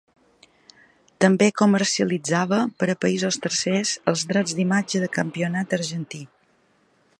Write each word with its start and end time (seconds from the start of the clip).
També 1.25 1.49
comercialitzava, 1.61 2.61
per 2.81 2.89
a 2.93 2.97
països 3.05 3.39
tercers, 3.45 3.93
els 4.13 4.25
drets 4.33 4.57
d'imatge 4.61 5.05
del 5.05 5.15
campionat 5.21 5.79
argentí. 5.81 6.27